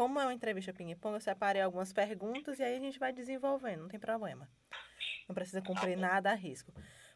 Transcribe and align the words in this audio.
como 0.00 0.18
é 0.18 0.24
uma 0.24 0.32
entrevista 0.32 0.72
ping-pong, 0.72 1.16
eu 1.16 1.20
separei 1.20 1.60
algumas 1.60 1.92
perguntas 1.92 2.58
e 2.58 2.62
aí 2.62 2.74
a 2.74 2.80
gente 2.80 2.98
vai 2.98 3.12
desenvolvendo, 3.12 3.82
não 3.82 3.88
tem 3.88 4.00
problema. 4.00 4.48
Não 5.28 5.34
precisa 5.34 5.60
cumprir 5.60 5.94
nada 5.94 6.30
a 6.30 6.34
risco. 6.34 6.72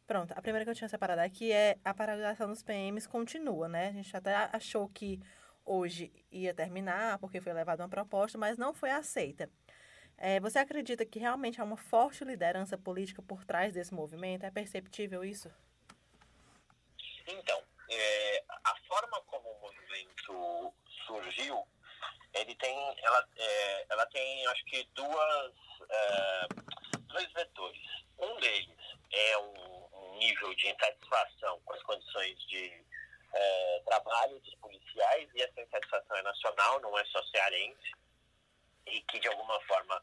Pronto, 0.06 0.34
a 0.36 0.42
primeira 0.42 0.66
que 0.66 0.70
eu 0.70 0.74
tinha 0.74 0.90
separado 0.90 1.22
aqui 1.22 1.50
é 1.50 1.78
a 1.82 1.94
paralisação 1.94 2.46
dos 2.46 2.62
PMs 2.62 3.06
continua, 3.06 3.68
né? 3.68 3.88
A 3.88 3.92
gente 3.92 4.14
até 4.14 4.34
achou 4.52 4.86
que 4.86 5.18
hoje 5.64 6.12
ia 6.30 6.52
terminar, 6.52 7.16
porque 7.20 7.40
foi 7.40 7.54
levada 7.54 7.82
uma 7.82 7.88
proposta, 7.88 8.36
mas 8.36 8.58
não 8.58 8.74
foi 8.74 8.90
aceita. 8.90 9.48
É, 10.18 10.38
você 10.38 10.58
acredita 10.58 11.06
que 11.06 11.18
realmente 11.18 11.62
há 11.62 11.64
uma 11.64 11.78
forte 11.78 12.22
liderança 12.22 12.76
política 12.76 13.22
por 13.22 13.46
trás 13.46 13.72
desse 13.72 13.94
movimento? 13.94 14.44
É 14.44 14.50
perceptível 14.50 15.24
isso? 15.24 15.50
Então, 17.26 17.62
é, 17.90 18.44
a 18.62 18.76
forma 18.86 19.22
como 19.22 19.48
o 19.48 19.60
movimento 19.62 20.74
surgiu, 21.06 21.66
ele 22.34 22.54
tem, 22.56 22.76
ela, 23.02 23.28
é, 23.36 23.86
ela 23.90 24.06
tem, 24.06 24.46
acho 24.48 24.64
que 24.66 24.84
duas, 24.94 25.52
é, 25.88 26.48
dois 27.06 27.32
vetores. 27.32 27.82
Um 28.18 28.36
deles 28.40 28.76
é 29.12 29.38
um, 29.38 29.74
nível 30.18 30.54
de 30.54 30.68
insatisfação 30.68 31.60
com 31.64 31.72
as 31.74 31.82
condições 31.82 32.38
de 32.46 32.72
é, 33.32 33.82
trabalho 33.84 34.38
dos 34.40 34.54
policiais 34.56 35.28
e 35.34 35.42
essa 35.42 35.60
insatisfação 35.60 36.16
é 36.16 36.22
nacional, 36.22 36.80
não 36.80 36.96
é 36.98 37.04
só 37.06 37.22
cearense 37.24 37.92
e 38.86 39.00
que 39.02 39.18
de 39.18 39.28
alguma 39.28 39.60
forma 39.62 40.00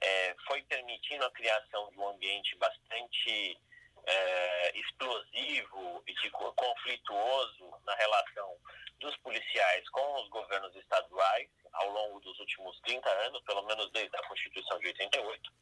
é, 0.00 0.34
foi 0.46 0.62
permitindo 0.62 1.24
a 1.24 1.30
criação 1.30 1.90
de 1.90 1.98
um 1.98 2.08
ambiente 2.08 2.56
bastante 2.56 3.58
é, 4.04 4.78
explosivo 4.78 6.02
e 6.06 6.14
de 6.14 6.30
conflituoso 6.30 7.70
na 7.84 7.94
relação 7.94 8.56
dos 8.98 9.16
policiais 9.18 9.88
com 9.90 10.22
os 10.22 10.28
governos 10.28 10.74
estaduais 10.76 11.48
ao 11.72 11.88
longo 11.90 12.20
dos 12.20 12.38
últimos 12.38 12.78
30 12.80 13.08
anos, 13.26 13.42
pelo 13.44 13.62
menos 13.62 13.90
desde 13.92 14.14
a 14.16 14.22
Constituição 14.28 14.78
de 14.78 14.88
88. 14.88 15.52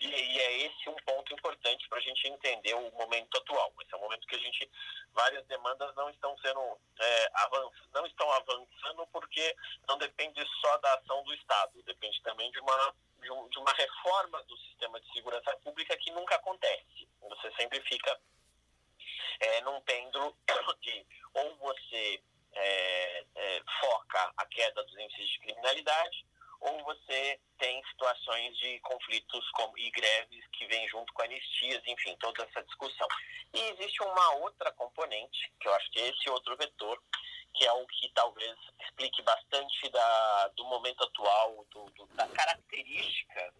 E, 0.00 0.06
e 0.06 0.38
é 0.40 0.58
esse 0.66 0.88
um 0.88 0.96
ponto 1.04 1.34
importante 1.34 1.88
para 1.88 1.98
a 1.98 2.02
gente 2.02 2.28
entender 2.28 2.74
o 2.74 2.90
momento 2.92 3.36
atual. 3.36 3.72
Esse 3.82 3.94
é 3.94 3.96
um 3.96 4.00
momento 4.00 4.26
que 4.26 4.36
a 4.36 4.38
gente 4.38 4.70
várias 5.12 5.44
demandas 5.46 5.94
não 5.96 6.08
estão 6.10 6.36
sendo 6.38 6.78
é, 7.00 7.30
avanç, 7.34 7.72
não 7.92 8.06
estão 8.06 8.30
avançando 8.32 9.06
porque 9.12 9.56
não 9.88 9.98
depende 9.98 10.44
só 10.60 10.76
da 10.78 10.94
ação 10.94 11.22
do 11.24 11.34
Estado, 11.34 11.82
depende 11.82 12.20
também 12.22 12.50
de 12.50 12.60
uma 12.60 12.94
de, 13.20 13.30
um, 13.30 13.48
de 13.48 13.58
uma 13.58 13.72
reforma 13.72 14.42
do 14.44 14.56
sistema 14.58 15.00
de 15.00 15.12
segurança 15.12 15.56
pública 15.64 15.96
que 15.96 16.12
nunca 16.12 16.36
acontece. 16.36 16.84
Você 17.28 17.52
sempre 17.56 17.80
fica 17.82 18.20
é, 19.40 19.60
num 19.62 19.80
pêndulo 19.82 20.36
de 20.80 21.06
ou 21.34 21.56
você 21.56 22.22
é, 22.52 23.24
é, 23.34 23.62
foca 23.80 24.32
a 24.36 24.46
queda 24.46 24.82
dos 24.84 24.98
índices 24.98 25.28
de 25.28 25.40
criminalidade 25.40 26.24
ou 26.64 26.82
você 26.84 27.38
tem 27.58 27.82
situações 27.90 28.56
de 28.56 28.80
conflitos 28.80 29.50
como, 29.50 29.76
e 29.76 29.90
greves 29.90 30.46
que 30.52 30.66
vêm 30.66 30.88
junto 30.88 31.12
com 31.12 31.22
anistias, 31.22 31.82
enfim, 31.86 32.16
toda 32.16 32.42
essa 32.42 32.62
discussão. 32.62 33.06
E 33.52 33.60
existe 33.72 34.02
uma 34.02 34.36
outra 34.36 34.72
componente, 34.72 35.52
que 35.60 35.68
eu 35.68 35.74
acho 35.74 35.90
que 35.90 36.00
é 36.00 36.08
esse 36.08 36.30
outro 36.30 36.56
vetor, 36.56 37.02
que 37.54 37.66
é 37.66 37.72
o 37.72 37.86
que 37.86 38.08
talvez 38.14 38.56
explique 38.80 39.22
bastante 39.22 39.90
da, 39.90 40.48
do 40.56 40.64
momento 40.64 41.04
atual, 41.04 41.66
do, 41.70 41.84
do, 41.90 42.06
da 42.14 42.26
característica 42.28 43.54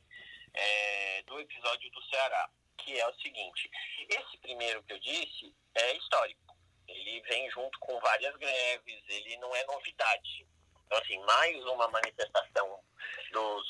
é, 0.55 1.23
do 1.23 1.39
episódio 1.41 1.91
do 1.91 2.03
Ceará, 2.05 2.49
que 2.79 2.99
é 2.99 3.09
o 3.09 3.15
seguinte: 3.15 3.71
esse 4.09 4.39
primeiro 4.39 4.83
que 4.85 4.93
eu 4.93 5.01
disse 5.01 5.55
é 5.75 5.97
histórico. 5.97 6.55
Ele 6.87 7.23
vem 7.23 7.51
junto 7.51 7.79
com 7.81 7.99
várias 8.01 8.37
greves, 8.37 9.03
ele 9.09 9.37
não 9.39 9.55
é 9.55 9.65
novidade. 9.65 10.47
Então, 10.87 10.99
assim, 10.99 11.19
mais 11.25 11.65
uma 11.65 11.89
manifestação 11.89 12.79
dos, 13.33 13.67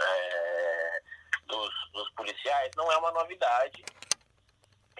é, 0.00 1.02
dos, 1.46 1.70
dos, 1.92 2.10
policiais 2.12 2.70
não 2.76 2.92
é 2.92 2.96
uma 2.98 3.10
novidade 3.12 3.82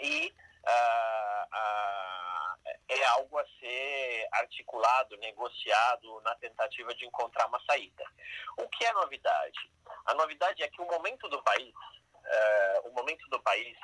e 0.01 0.35
ah, 0.67 1.49
ah, 1.53 2.57
é 2.89 3.05
algo 3.07 3.39
a 3.39 3.45
ser 3.61 4.29
articulado, 4.33 5.17
negociado 5.19 6.21
na 6.23 6.35
tentativa 6.37 6.95
de 6.95 7.07
encontrar 7.07 7.47
uma 7.47 7.61
saída. 7.65 8.05
O 8.57 8.69
que 8.69 8.85
é 8.85 8.93
novidade? 8.93 9.71
A 10.07 10.15
novidade 10.15 10.63
é 10.63 10.69
que 10.69 10.81
o 10.81 10.87
momento 10.87 11.29
do 11.29 11.43
país, 11.43 11.75
uh, 12.29 12.89
o 12.89 12.93
momento 12.93 13.29
do 13.31 13.41
país 13.43 13.77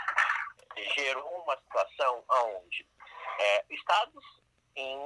gerou 0.97 1.43
uma 1.43 1.56
situação 1.56 2.25
onde 2.28 2.87
é, 3.38 3.65
estados 3.71 4.25
em, 4.77 4.99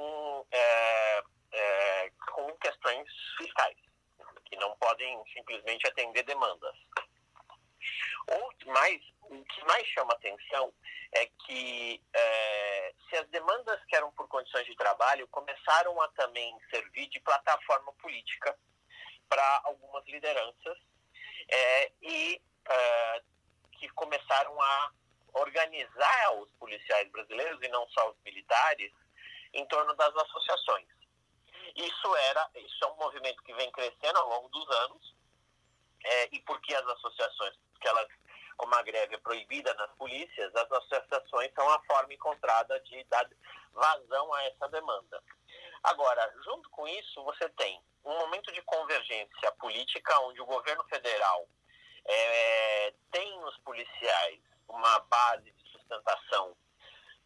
é, 0.51 1.23
com 2.33 2.51
questões 2.57 3.07
fiscais, 3.37 3.77
que 4.45 4.55
não 4.57 4.75
podem 4.77 5.23
simplesmente 5.33 5.87
atender 5.87 6.23
demandas. 6.23 6.75
Ou 8.27 8.53
mais, 8.71 9.01
o 9.21 9.43
que 9.43 9.65
mais 9.65 9.85
chama 9.87 10.13
atenção 10.13 10.73
é 11.13 11.25
que 11.45 12.01
se 13.09 13.15
as 13.17 13.27
demandas 13.29 13.83
que 13.85 13.95
eram 13.95 14.11
por 14.11 14.27
condições 14.27 14.65
de 14.65 14.75
trabalho 14.75 15.27
começaram 15.29 15.99
a 16.01 16.07
também 16.09 16.55
servir 16.69 17.07
de 17.09 17.19
plataforma 17.21 17.91
política 17.93 18.57
para 19.27 19.61
algumas 19.65 20.05
lideranças 20.07 20.77
é, 21.51 21.91
e 22.01 22.41
que 23.79 23.89
começaram 23.89 24.61
a 24.61 24.91
organizar 25.33 26.33
os 26.35 26.49
policiais 26.59 27.09
brasileiros 27.11 27.61
e 27.61 27.67
não 27.69 27.87
só 27.89 28.09
os 28.09 28.17
militares 28.23 28.91
em 29.53 29.65
torno 29.67 29.95
das 29.95 30.15
associações. 30.15 30.87
Isso 31.75 32.15
era, 32.15 32.49
isso 32.55 32.83
é 32.83 32.87
um 32.87 32.97
movimento 32.97 33.43
que 33.43 33.53
vem 33.53 33.71
crescendo 33.71 34.17
ao 34.19 34.29
longo 34.29 34.49
dos 34.49 34.69
anos 34.77 35.15
é, 36.03 36.35
e 36.35 36.39
porque 36.41 36.73
as 36.73 36.85
associações, 36.85 37.55
que 37.79 37.87
elas, 37.87 38.07
como 38.57 38.75
a 38.75 38.81
greve 38.81 39.15
é 39.15 39.19
proibida 39.19 39.73
nas 39.75 39.91
polícias, 39.93 40.55
as 40.55 40.71
associações 40.71 41.53
são 41.53 41.69
a 41.69 41.81
forma 41.83 42.13
encontrada 42.13 42.79
de 42.81 43.03
dar 43.05 43.29
vazão 43.73 44.33
a 44.33 44.43
essa 44.45 44.67
demanda. 44.69 45.23
Agora, 45.83 46.33
junto 46.43 46.69
com 46.71 46.87
isso, 46.87 47.23
você 47.23 47.47
tem 47.49 47.81
um 48.03 48.17
momento 48.19 48.51
de 48.51 48.61
convergência 48.63 49.51
política 49.59 50.19
onde 50.21 50.41
o 50.41 50.45
governo 50.45 50.83
federal 50.85 51.47
é, 52.09 52.93
tem 53.11 53.39
nos 53.39 53.55
policiais 53.59 54.39
uma 54.67 54.99
base 55.01 55.51
de 55.51 55.71
sustentação 55.71 56.55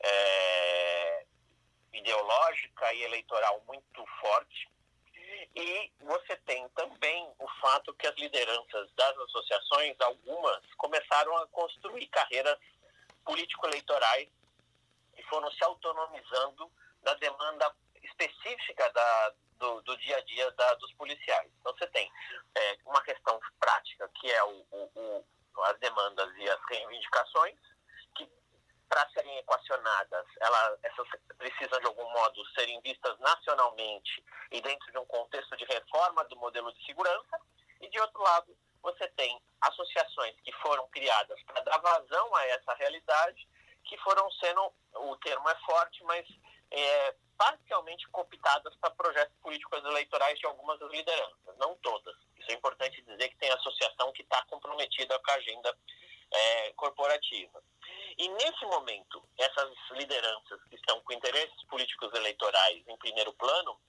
é, 0.01 1.25
ideológica 1.93 2.93
e 2.93 3.03
eleitoral 3.03 3.63
muito 3.65 4.05
forte. 4.19 4.71
E 5.55 5.91
você 6.01 6.35
tem 6.45 6.67
também 6.69 7.33
o 7.39 7.47
fato 7.61 7.93
que 7.93 8.07
as 8.07 8.15
lideranças 8.15 8.91
das 8.93 9.17
associações, 9.19 9.95
algumas, 10.01 10.61
começaram 10.77 11.37
a 11.37 11.47
construir 11.47 12.07
carreiras 12.07 12.57
político-eleitorais 13.23 14.29
e 15.15 15.23
foram 15.23 15.49
se 15.51 15.63
autonomizando 15.63 16.71
da 17.03 17.13
demanda 17.15 17.73
específica 18.03 18.89
da, 18.91 19.33
do, 19.59 19.81
do, 19.81 19.97
dia 19.97 20.17
a 20.17 20.21
dia 20.21 20.51
da, 20.51 20.73
dos 20.75 20.93
policiais. 20.93 21.51
Então, 21.59 21.73
você 21.73 21.87
tem 21.87 22.11
é, 22.55 22.77
uma 22.85 23.01
questão 23.03 23.39
prática, 23.59 24.09
que 24.19 24.31
é 24.31 24.43
o, 24.43 24.65
o, 24.71 24.89
o, 24.95 25.61
as 25.63 25.79
demandas 25.79 26.35
e 26.37 26.49
as 26.49 26.59
reivindicações, 26.69 27.57
que, 28.15 28.29
para 28.89 29.07
serem 29.11 29.37
equacionadas, 29.37 30.25
ela, 30.39 30.77
essas 30.83 31.07
precisam, 31.37 31.79
de 31.79 31.87
algum 31.87 32.09
modo, 32.11 32.45
serem 32.51 32.81
vistas 32.81 33.17
e 34.51 34.61
dentro 34.61 34.91
de 34.91 34.97
um 34.97 35.05
contexto 35.05 35.55
de 35.57 35.65
reforma 35.65 36.23
do 36.25 36.35
modelo 36.37 36.71
de 36.73 36.85
segurança. 36.85 37.39
E, 37.81 37.89
de 37.89 37.99
outro 37.99 38.21
lado, 38.21 38.55
você 38.81 39.07
tem 39.09 39.41
associações 39.61 40.35
que 40.41 40.51
foram 40.53 40.87
criadas 40.89 41.41
para 41.43 41.61
dar 41.61 41.77
vazão 41.79 42.35
a 42.35 42.45
essa 42.47 42.73
realidade, 42.75 43.47
que 43.85 43.97
foram 43.99 44.29
sendo, 44.31 44.73
o 44.95 45.15
termo 45.17 45.49
é 45.49 45.55
forte, 45.65 46.03
mas 46.03 46.25
é, 46.71 47.15
parcialmente 47.37 48.07
cooptadas 48.09 48.75
para 48.77 48.91
projetos 48.91 49.35
políticos 49.41 49.83
eleitorais 49.83 50.39
de 50.39 50.45
algumas 50.45 50.79
das 50.79 50.91
lideranças, 50.91 51.57
não 51.57 51.75
todas. 51.77 52.15
Isso 52.37 52.51
é 52.51 52.53
importante 52.53 53.01
dizer 53.01 53.29
que 53.29 53.37
tem 53.37 53.49
associação 53.51 54.11
que 54.13 54.21
está 54.21 54.43
comprometida 54.45 55.19
com 55.19 55.31
a 55.31 55.35
agenda 55.35 55.77
é, 56.31 56.73
corporativa. 56.73 57.63
E 58.17 58.29
nesse 58.29 58.65
momento, 58.65 59.23
essas 59.43 59.71
lideranças 59.91 60.63
que 60.69 60.75
estão 60.75 61.01
com 61.01 61.13
interesses 61.13 61.63
políticos 61.65 62.13
eleitorais 62.13 62.83
em 62.87 62.97
primeiro 62.97 63.33
plano, 63.33 63.79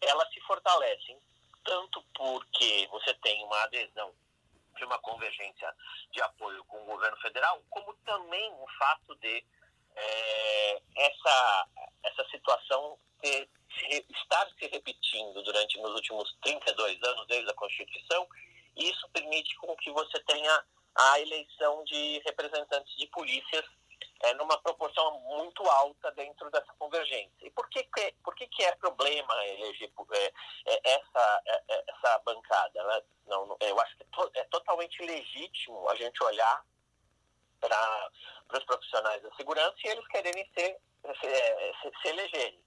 elas 0.00 0.32
se 0.32 0.40
fortalecem. 0.42 1.18
Tanto 1.64 2.02
porque 2.14 2.88
você 2.90 3.12
tem 3.14 3.44
uma 3.44 3.62
adesão 3.64 4.12
de 4.76 4.84
uma 4.84 4.98
convergência 4.98 5.74
de 6.10 6.22
apoio 6.22 6.64
com 6.64 6.82
o 6.82 6.86
governo 6.86 7.16
federal, 7.18 7.62
como 7.68 7.92
também 8.04 8.50
o 8.52 8.66
fato 8.78 9.14
de 9.16 9.44
é, 9.94 10.82
essa, 10.96 11.68
essa 12.04 12.24
situação 12.30 12.98
ter, 13.20 13.48
estar 14.08 14.48
se 14.58 14.66
repetindo 14.68 15.42
durante 15.42 15.78
nos 15.80 15.94
últimos 15.94 16.34
32 16.42 17.02
anos 17.02 17.26
desde 17.26 17.50
a 17.50 17.54
Constituição, 17.54 18.26
isso 18.76 19.08
permite 19.10 19.54
com 19.56 19.76
que 19.76 19.90
você 19.90 20.18
tenha 20.24 20.64
a 20.94 21.20
eleição 21.20 21.84
de 21.84 22.20
representantes 22.24 22.96
de 22.96 23.06
polícias 23.08 23.64
é, 24.22 24.34
numa 24.34 24.58
proporção 24.58 25.18
muito 25.20 25.62
alta 25.68 26.10
dentro 26.12 26.50
dessa 26.50 26.72
convergência. 26.78 27.46
E 27.46 27.50
por 27.50 27.68
que, 27.68 27.82
que, 27.84 28.12
por 28.24 28.34
que, 28.34 28.46
que 28.46 28.62
é 28.64 28.74
problema 28.76 29.46
eleger 29.46 29.90
é, 30.12 30.32
é, 30.66 30.94
essa, 30.94 31.42
é, 31.46 31.62
é, 31.68 31.84
essa 31.88 32.18
bancada? 32.20 32.84
Né? 32.84 33.02
Não, 33.26 33.56
eu 33.60 33.80
acho 33.80 33.96
que 33.96 34.04
to, 34.04 34.30
é 34.34 34.44
totalmente 34.44 35.02
legítimo 35.02 35.88
a 35.88 35.94
gente 35.94 36.22
olhar 36.22 36.64
para 37.60 38.10
os 38.58 38.64
profissionais 38.64 39.22
da 39.22 39.34
segurança 39.34 39.76
e 39.84 39.88
eles 39.88 40.06
quererem 40.08 40.50
ser, 40.54 40.78
se, 41.20 41.92
se 42.02 42.08
elegerem. 42.08 42.62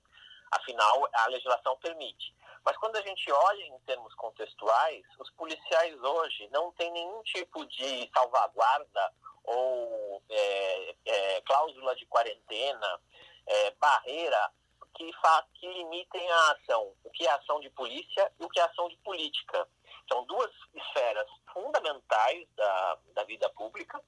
Afinal, 0.52 1.10
a 1.14 1.28
legislação 1.28 1.78
permite. 1.78 2.34
Mas 2.66 2.78
quando 2.78 2.96
a 2.96 3.02
gente 3.02 3.32
olha 3.32 3.64
em 3.64 3.80
termos 3.80 4.14
contextuais, 4.16 5.04
os 5.20 5.30
policiais 5.32 6.02
hoje 6.02 6.48
não 6.52 6.72
têm 6.74 6.92
nenhum 6.92 7.22
tipo 7.24 7.66
de 7.66 8.10
salvaguarda 8.14 9.14
ou 9.44 10.24
é, 10.30 10.96
é, 11.06 11.42
cláusula 11.42 11.96
de 11.96 12.06
quarentena, 12.06 13.02
é, 13.46 13.72
barreira 13.72 14.52
que, 14.96 15.12
que 15.56 15.68
limitem 15.68 16.32
a 16.32 16.52
ação, 16.52 16.94
o 17.04 17.10
que 17.12 17.26
é 17.26 17.32
ação 17.32 17.60
de 17.60 17.70
polícia 17.72 18.32
e 18.40 18.46
o 18.46 18.50
que 18.50 18.60
é 18.60 18.64
ação 18.64 18.88
de 18.88 18.98
política. 18.98 19.68
São 20.10 20.24
duas 20.26 20.52
esferas 20.74 21.28
fundamentais 21.54 22.48
da, 22.56 22.98
da 23.16 23.24
vida 23.24 23.50
pública 23.52 24.02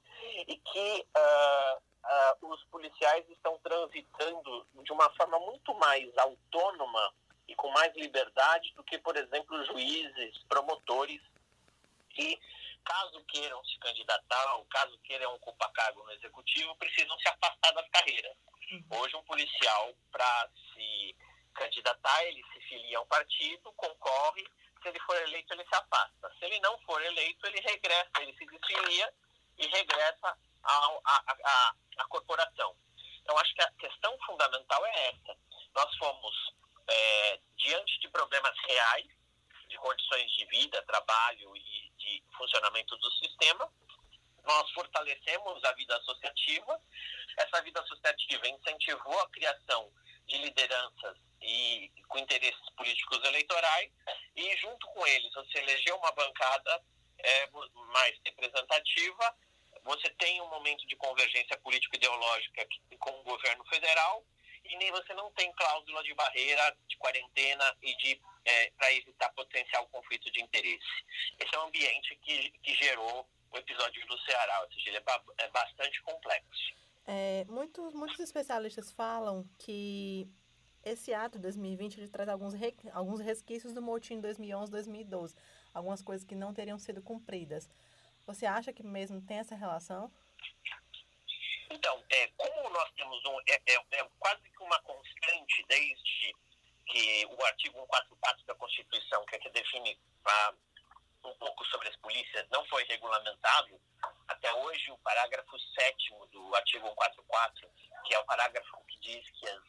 e 0.48 0.58
que 0.58 1.08
uh, 1.18 1.78
uh, 1.78 2.52
os 2.52 2.64
policiais 2.66 3.28
estão 3.30 3.58
transitando 3.60 4.68
de 4.84 4.92
uma 4.92 5.10
forma 5.16 5.40
muito 5.40 5.74
mais 5.76 6.16
autônoma 6.18 7.14
e 7.48 7.56
com 7.56 7.70
mais 7.72 7.96
liberdade 7.96 8.74
do 8.74 8.84
que, 8.84 8.98
por 8.98 9.16
exemplo, 9.16 9.66
juízes, 9.66 10.38
promotores 10.48 11.22
que 12.10 12.40
caso 12.84 13.24
queiram 13.26 13.64
se 13.66 13.78
candidatar 13.80 14.56
ou 14.56 14.66
caso 14.66 14.98
queiram 15.00 15.34
ocupar 15.36 15.72
cargo 15.72 16.04
no 16.04 16.12
executivo, 16.12 16.76
precisam 16.76 17.18
se 17.20 17.28
afastar 17.28 17.72
das 17.72 17.90
carreiras. 17.90 18.38
Uhum. 18.72 18.86
Hoje, 18.92 19.16
um 19.16 19.24
policial, 19.24 19.94
para 20.12 20.50
se 20.74 21.16
candidatar, 21.54 22.24
ele 22.26 22.44
se 22.54 22.60
filia 22.62 22.98
a 22.98 23.02
um 23.02 23.08
partido, 23.08 23.72
concorre, 23.74 24.44
se 24.82 24.90
ele 24.90 25.00
for 25.00 25.16
eleito, 25.24 25.54
ele 25.54 25.66
se 25.66 25.76
afasta. 25.76 26.32
Se 26.38 26.46
ele 26.46 26.60
não 26.60 26.78
for 26.82 27.02
eleito, 27.02 27.48
ele 27.48 27.60
regressa, 27.60 28.12
ele 28.20 28.38
se 28.38 28.46
desfilia 28.46 29.14
e 29.58 29.68
regressa 29.68 30.38
à 30.64 32.06
corporação. 32.08 32.76
Então, 33.22 33.38
acho 33.40 33.54
que 33.56 33.64
a 33.64 33.72
questão 33.72 34.16
fundamental 34.26 34.86
é 34.86 35.10
essa. 35.10 35.38
Nós 35.74 35.98
fomos 35.98 36.54
é, 36.88 37.40
diante 37.58 38.00
de 38.00 38.10
problemas 38.10 38.56
reais, 38.68 39.08
de 39.68 39.78
condições 39.78 40.32
de 40.32 40.46
vida, 40.46 40.82
trabalho 40.84 41.56
e 41.56 41.92
de 41.98 42.24
funcionamento 42.38 42.96
do 42.98 43.12
sistema, 43.14 43.72
nós 44.44 44.70
fortalecemos 44.72 45.64
a 45.64 45.72
vida 45.74 45.98
associativa. 45.98 46.80
Essa 47.38 47.62
vida 47.64 47.82
associativa 47.82 48.48
incentivou 48.48 49.20
a 49.20 49.30
criação 49.30 49.92
de 50.28 50.38
lideranças 50.38 51.18
e 51.42 51.92
com 52.08 52.20
interesses 52.20 52.70
políticos 52.78 53.24
eleitorais 53.24 53.92
e 54.36 54.58
junto 54.58 54.88
com 54.88 55.06
eles 55.06 55.34
você 55.34 55.60
elegeu 55.60 55.96
uma 55.98 56.12
bancada 56.14 56.84
é, 57.20 57.50
mais 57.94 58.18
representativa 58.26 59.36
você 59.86 60.10
tem 60.18 60.42
um 60.42 60.50
momento 60.50 60.86
de 60.88 60.96
convergência 60.96 61.56
político-ideológica 61.60 62.68
com 63.00 63.12
o 63.12 63.24
governo 63.24 63.64
federal 63.66 64.26
e 64.66 64.78
nem 64.78 64.92
você 64.92 65.14
não 65.14 65.32
tem 65.32 65.52
cláusula 65.54 66.04
de 66.04 66.14
barreira, 66.14 66.76
de 66.88 66.98
quarentena 66.98 67.76
e 67.82 67.96
de 67.98 68.22
é, 68.46 68.72
para 68.72 68.94
evitar 68.94 69.30
potencial 69.30 69.88
conflito 69.88 70.32
de 70.32 70.42
interesse. 70.42 70.86
Esse 71.40 71.56
é 71.56 71.60
um 71.60 71.68
ambiente 71.68 72.16
que, 72.18 72.52
que 72.62 72.76
gerou 72.76 73.28
o 73.52 73.58
episódio 73.58 74.06
do 74.08 74.18
Ceará, 74.20 74.62
ou 74.62 74.72
seja, 74.72 74.90
ele 74.90 74.98
é, 74.98 75.46
é 75.46 75.48
bastante 75.50 76.02
complexo. 76.04 76.76
É, 77.08 77.46
muitos, 77.48 77.94
muitos 77.94 78.20
especialistas 78.20 78.92
falam 78.92 79.48
que 79.60 80.28
esse 80.84 81.14
ato 81.14 81.38
de 81.38 81.44
2020 81.44 81.98
ele 81.98 82.08
traz 82.08 82.30
alguns, 82.30 82.54
re, 82.54 82.76
alguns 82.94 83.20
resquícios 83.20 83.74
do 83.74 83.82
motim 83.82 84.22
2011-2012, 84.22 85.36
algumas 85.74 86.02
coisas 86.02 86.26
que 86.26 86.36
não 86.36 86.54
teriam 86.54 86.78
sido 86.78 87.02
cumpridas. 87.02 87.70
Você 88.26 88.46
acha 88.46 88.74
que 88.74 88.84
mesmo 88.84 89.22
tem 89.22 89.38
essa 89.38 89.56
relação? 89.56 90.12
Então, 91.76 92.02
é, 92.10 92.28
como 92.38 92.70
nós 92.70 92.90
temos 92.96 93.24
um. 93.26 93.38
É, 93.48 93.62
é, 93.68 94.00
é, 94.00 94.10
quase 94.18 94.42
que 94.50 94.64
uma 94.64 94.80
constante 94.84 95.66
desde 95.68 96.34
que 96.86 97.26
o 97.26 97.46
artigo 97.46 97.80
144 97.80 98.46
da 98.46 98.56
Constituição, 98.56 99.26
que, 99.26 99.36
é 99.36 99.40
que 99.40 99.50
define 99.50 100.00
um 101.26 101.34
pouco 101.36 101.66
sobre 101.66 101.90
as 101.90 101.96
polícias, 101.98 102.48
não 102.50 102.66
foi 102.68 102.84
regulamentado, 102.86 103.78
até 104.30 104.54
hoje 104.54 104.90
o 104.92 104.98
parágrafo 105.00 105.60
7 105.60 106.10
do 106.32 106.56
artigo 106.56 106.88
144, 106.88 107.70
que 108.06 108.16
é 108.16 108.20
o 108.20 108.26
parágrafo 108.26 108.78
que 108.88 109.00
diz 109.00 109.30
que 109.32 109.50
as 109.50 109.64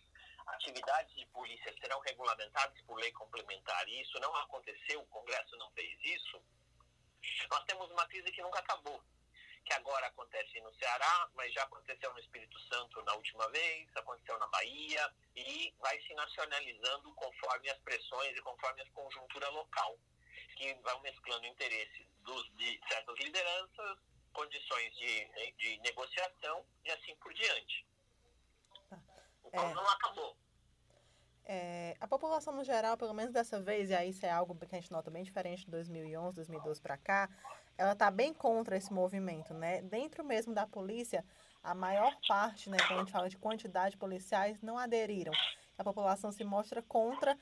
atividades 0.54 1.12
de 1.16 1.26
polícia 1.26 1.74
serão 1.80 1.98
regulamentadas 2.00 2.80
por 2.82 3.00
lei 3.00 3.10
complementar, 3.12 3.88
e 3.88 4.02
isso 4.02 4.20
não 4.20 4.34
aconteceu, 4.36 5.00
o 5.00 5.06
Congresso 5.06 5.56
não 5.56 5.70
fez 5.72 5.98
isso, 6.04 6.40
nós 7.50 7.64
temos 7.64 7.90
uma 7.90 8.06
crise 8.06 8.30
que 8.30 8.42
nunca 8.42 8.60
acabou 8.60 9.02
agora 9.76 10.06
acontece 10.06 10.60
no 10.60 10.74
Ceará, 10.74 11.28
mas 11.34 11.52
já 11.52 11.62
aconteceu 11.62 12.12
no 12.12 12.18
Espírito 12.18 12.58
Santo 12.60 13.02
na 13.04 13.14
última 13.14 13.48
vez, 13.50 13.88
aconteceu 13.96 14.38
na 14.38 14.46
Bahia 14.48 15.12
e 15.34 15.74
vai 15.78 16.00
se 16.02 16.14
nacionalizando 16.14 17.14
conforme 17.14 17.70
as 17.70 17.78
pressões 17.78 18.36
e 18.36 18.42
conforme 18.42 18.82
a 18.82 18.90
conjuntura 18.90 19.48
local, 19.50 19.98
que 20.56 20.74
vão 20.74 21.00
mesclando 21.00 21.46
interesses 21.46 22.06
dos, 22.22 22.50
de 22.56 22.80
certas 22.88 23.18
lideranças, 23.18 23.98
condições 24.32 24.94
de, 24.96 25.52
de 25.52 25.78
negociação 25.80 26.64
e 26.84 26.90
assim 26.90 27.14
por 27.16 27.32
diante. 27.32 27.86
Então 29.44 29.70
é. 29.70 29.74
não 29.74 29.88
acabou. 29.88 30.36
É, 31.48 31.96
a 32.00 32.08
população 32.08 32.52
no 32.52 32.64
geral, 32.64 32.96
pelo 32.96 33.14
menos 33.14 33.32
dessa 33.32 33.60
vez, 33.60 33.90
e 33.90 33.94
aí 33.94 34.10
isso 34.10 34.26
é 34.26 34.30
algo 34.30 34.54
que 34.54 34.74
a 34.74 34.80
gente 34.80 34.90
nota 34.90 35.10
bem 35.10 35.22
diferente 35.22 35.64
de 35.64 35.70
2011, 35.70 36.34
2012 36.34 36.82
para 36.82 36.98
cá, 36.98 37.30
ela 37.78 37.92
está 37.92 38.10
bem 38.10 38.32
contra 38.32 38.76
esse 38.76 38.92
movimento, 38.92 39.52
né? 39.52 39.82
Dentro 39.82 40.24
mesmo 40.24 40.54
da 40.54 40.66
polícia, 40.66 41.24
a 41.62 41.74
maior 41.74 42.16
parte, 42.26 42.70
né, 42.70 42.76
quando 42.86 42.92
a 42.92 43.02
gente 43.02 43.12
fala 43.12 43.28
de 43.28 43.36
quantidade 43.36 43.92
de 43.92 43.96
policiais, 43.96 44.60
não 44.62 44.78
aderiram. 44.78 45.32
A 45.76 45.84
população 45.84 46.30
se 46.32 46.44
mostra 46.44 46.80
contra 46.82 47.36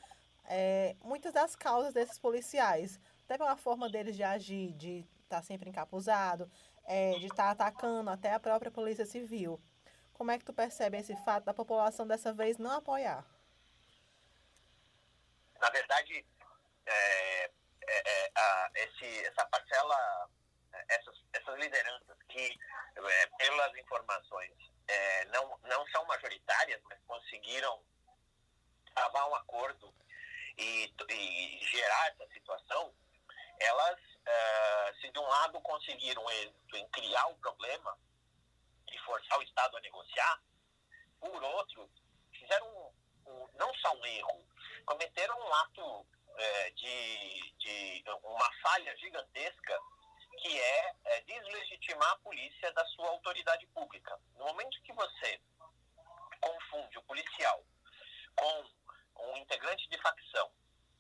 é, 0.47 0.97
muitas 1.03 1.33
das 1.33 1.55
causas 1.55 1.93
desses 1.93 2.19
policiais, 2.19 2.99
até 3.25 3.39
pela 3.39 3.57
forma 3.57 3.89
deles 3.89 4.17
de 4.17 4.23
agir, 4.23 4.73
de 4.73 5.07
estar 5.23 5.37
tá 5.37 5.43
sempre 5.43 5.71
encapuzado, 5.71 6.51
é, 6.85 7.13
de 7.19 7.27
estar 7.27 7.55
tá 7.55 7.67
atacando 7.67 8.11
até 8.11 8.33
a 8.33 8.41
própria 8.41 8.71
polícia 8.71 9.07
civil. 9.07 9.61
Como 10.13 10.31
é 10.31 10.39
que 10.39 10.45
tu 10.45 10.53
percebe 10.53 10.99
esse 10.99 11.17
fato 11.25 11.45
da 11.45 11.55
população 11.55 12.07
dessa 12.07 12.33
vez 12.33 12.57
não 12.57 12.71
apoiar? 12.71 13.25
Na 15.61 15.71
verdade, 15.71 16.25
é, 16.87 17.45
é, 17.45 17.51
é, 17.87 18.33
a, 18.35 18.64
esse, 18.75 19.27
essa 19.27 19.45
parcela, 19.47 20.31
essas, 20.89 21.17
essas 21.33 21.59
lideranças 21.59 22.17
que, 22.29 22.59
é, 22.97 23.27
pelas 23.39 23.77
informações, 23.77 24.53
é, 24.89 25.25
não, 25.27 25.59
não 25.65 25.87
são 25.89 26.05
majoritárias, 26.07 26.81
mas 26.85 26.99
conseguiram 27.07 27.83
travar 28.95 29.29
um 29.29 29.35
acordo 29.35 29.95
e, 30.59 30.93
e 31.11 31.67
gerar 31.67 32.09
essa 32.09 32.27
situação, 32.33 32.95
elas, 33.59 33.99
é, 34.27 34.95
se 35.01 35.11
de 35.11 35.19
um 35.19 35.27
lado 35.27 35.61
conseguiram 35.61 36.29
êxito 36.31 36.77
em 36.77 36.89
criar 36.91 37.27
o 37.27 37.37
problema 37.37 37.97
e 38.91 38.99
forçar 39.01 39.39
o 39.39 39.43
Estado 39.43 39.77
a 39.77 39.81
negociar, 39.81 40.43
por 41.21 41.43
outro, 41.43 41.91
fizeram 42.33 42.67
um, 42.67 43.31
um, 43.31 43.49
não 43.55 43.73
só 43.75 43.95
um 43.95 44.07
erro, 44.07 44.47
cometeram 44.85 45.39
um 45.39 45.55
ato 45.55 46.07
é, 46.37 46.71
de, 46.71 47.55
de 47.59 48.05
uma 48.23 48.53
falha 48.63 48.97
gigantesca 48.97 49.79
que 50.39 50.61
é, 50.61 50.95
é 51.05 51.21
deslegitimar 51.23 52.11
a 52.11 52.19
polícia 52.19 52.73
da 52.73 52.85
sua 52.87 53.09
autoridade 53.09 53.67
pública. 53.69 54.19
No 54.37 54.47
momento 54.47 54.83
que 54.83 54.93
você 54.93 55.41
confunde 56.41 56.99
o 56.99 57.03
policial 57.03 57.65
com 58.35 58.65
um 59.31 59.37
integrante 59.37 59.89
de 59.89 59.99
facção, 60.03 60.51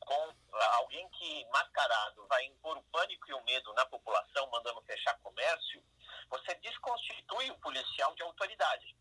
com 0.01 0.35
alguém 0.77 1.09
que 1.11 1.47
mascarado 1.47 2.27
vai 2.27 2.45
impor 2.45 2.77
o 2.77 2.83
pânico 2.85 3.29
e 3.29 3.35
o 3.35 3.45
medo 3.45 3.73
na 3.75 3.87
população, 3.87 4.49
mandando 4.51 4.83
fechar 4.83 5.19
comércio, 5.19 5.83
você 6.29 6.55
desconstitui 6.57 7.51
o 7.51 7.59
policial 7.59 8.15
de 8.15 8.23
autoridade 8.23 8.97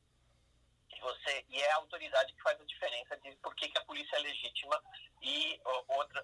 você 1.04 1.46
e 1.50 1.62
é 1.62 1.72
a 1.72 1.76
autoridade 1.76 2.34
que 2.34 2.42
faz 2.42 2.60
a 2.60 2.66
diferença 2.66 3.18
de 3.18 3.36
por 3.38 3.54
que, 3.56 3.70
que 3.70 3.78
a 3.78 3.86
polícia 3.86 4.16
é 4.16 4.20
legítima 4.20 4.82
e 5.22 5.60
outra, 5.90 6.24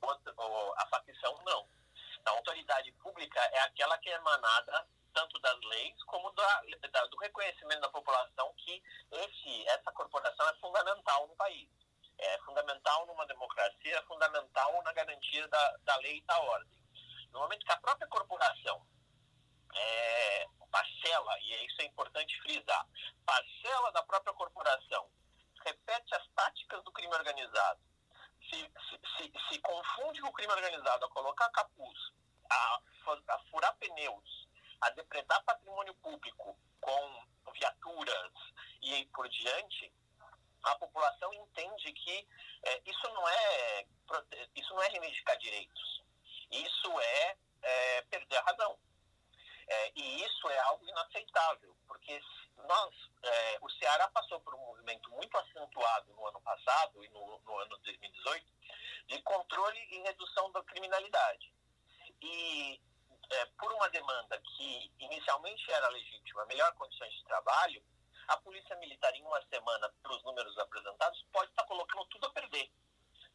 outra 0.00 0.34
a 0.76 0.86
facção 0.86 1.36
não. 1.44 1.68
A 2.26 2.30
autoridade 2.30 2.92
pública 2.92 3.40
é 3.40 3.60
aquela 3.60 3.96
que 3.98 4.10
é 4.10 4.14
emanada 4.14 4.86
tanto 5.14 5.38
das 5.40 5.58
leis 5.64 6.02
como 6.04 6.30
da, 6.32 6.62
da, 6.92 7.06
do 7.06 7.16
reconhecimento 7.16 7.80
da 7.80 7.88
população 7.88 8.52
que 8.58 8.82
esse, 9.10 9.68
essa 9.68 9.90
corporação 9.92 10.48
é 10.48 10.54
fundamental 10.54 11.26
no 11.26 11.34
país. 11.36 11.68
É 12.18 12.38
fundamental 12.38 13.06
numa 13.06 13.26
democracia, 13.26 13.96
é 13.96 14.02
fundamental 14.02 14.82
na 14.82 14.92
garantia 14.92 15.48
da, 15.48 15.76
da 15.84 15.96
lei 15.96 16.18
e 16.18 16.22
da 16.22 16.38
ordem. 16.40 16.78
No 17.32 17.40
momento 17.40 17.64
que 17.64 17.72
a 17.72 17.78
própria 17.78 18.08
corporação 18.08 18.86
é, 19.74 20.46
parcela, 20.70 21.38
e 21.40 21.66
isso 21.66 21.82
é 21.82 21.84
importante 21.84 22.40
frisar, 22.42 22.86
parcela 23.24 23.92
da 23.92 24.02
própria 24.02 24.34
corporação. 24.34 25.10
Repete 25.64 26.14
as 26.14 26.26
táticas 26.28 26.82
do 26.84 26.92
crime 26.92 27.14
organizado, 27.14 27.80
se, 28.48 28.56
se, 28.56 29.00
se, 29.16 29.32
se 29.48 29.58
confunde 29.60 30.20
com 30.20 30.28
o 30.28 30.32
crime 30.32 30.52
organizado 30.52 31.04
a 31.04 31.10
colocar 31.10 31.48
capuz, 31.50 31.98
a, 32.50 32.80
a 33.28 33.38
furar 33.50 33.74
pneus, 33.76 34.48
a 34.80 34.90
depredar 34.90 35.42
patrimônio 35.44 35.94
público 35.94 36.58
com 36.80 37.26
viaturas 37.52 38.32
e 38.82 39.06
por 39.06 39.28
diante, 39.28 39.92
a 40.62 40.74
população 40.76 41.32
entende 41.34 41.92
que 41.92 42.28
é, 42.64 42.82
isso 42.86 43.08
não 43.08 43.28
é 43.28 43.86
isso 44.54 44.74
não 44.74 44.82
é 44.82 44.88
reivindicar 44.88 45.36
direitos, 45.38 46.02
isso 46.50 47.00
é, 47.00 47.36
é 47.62 48.02
perder 48.02 48.36
a 48.36 48.42
razão. 48.42 48.77
É, 49.70 49.92
e 49.94 50.24
isso 50.24 50.48
é 50.48 50.58
algo 50.60 50.84
inaceitável, 50.88 51.76
porque 51.86 52.18
nós, 52.66 52.94
é, 53.22 53.58
o 53.60 53.68
Ceará 53.70 54.08
passou 54.08 54.40
por 54.40 54.54
um 54.54 54.66
movimento 54.66 55.10
muito 55.10 55.36
acentuado 55.36 56.12
no 56.14 56.26
ano 56.26 56.40
passado 56.40 57.04
e 57.04 57.08
no, 57.10 57.38
no 57.40 57.58
ano 57.58 57.76
2018 57.78 58.46
de 59.08 59.22
controle 59.22 59.78
e 59.90 59.98
redução 60.02 60.50
da 60.52 60.62
criminalidade. 60.64 61.52
E 62.22 62.80
é, 63.30 63.44
por 63.58 63.72
uma 63.72 63.88
demanda 63.90 64.40
que 64.40 64.92
inicialmente 64.98 65.70
era 65.70 65.88
legítima, 65.88 66.46
melhor 66.46 66.72
condições 66.74 67.12
de 67.12 67.24
trabalho, 67.24 67.82
a 68.28 68.36
Polícia 68.38 68.76
Militar, 68.76 69.14
em 69.14 69.24
uma 69.24 69.42
semana, 69.46 69.88
pelos 70.02 70.22
números 70.22 70.56
apresentados, 70.58 71.24
pode 71.32 71.50
estar 71.50 71.64
colocando 71.64 72.04
tudo 72.06 72.26
a 72.26 72.30
perder. 72.30 72.70